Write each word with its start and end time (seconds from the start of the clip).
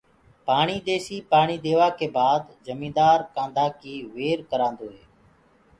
پاڻي 0.47 0.77
ديسي 0.87 1.17
پآڻي 1.31 1.55
ديوآ 1.65 1.87
ڪي 1.99 2.07
بآد 2.17 2.43
جميدآر 2.67 3.17
ڪآنڌآ 3.35 3.65
ڪي 3.81 3.95
وير 4.15 4.39
ڪروآندو 4.49 4.85
هي. 4.95 5.01